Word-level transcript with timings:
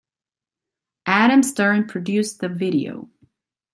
Adam 1.05 1.43
Stern 1.43 1.85
produced 1.85 2.39
the 2.39 2.49
video. 2.49 3.07